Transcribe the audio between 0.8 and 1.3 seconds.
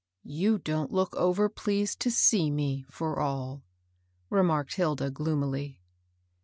look